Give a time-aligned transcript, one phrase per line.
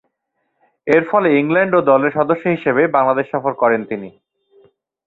[0.87, 4.09] এরফলে England A দলের সদস্য হিসেবে বাংলাদেশ সফর করেন তিনি।